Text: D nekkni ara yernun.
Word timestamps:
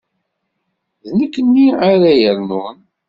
D 1.07 1.07
nekkni 1.17 1.67
ara 1.91 2.11
yernun. 2.21 2.77